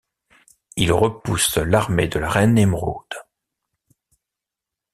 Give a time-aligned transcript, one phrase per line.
[0.77, 3.13] Il repousse l'armée de la reine émeraude.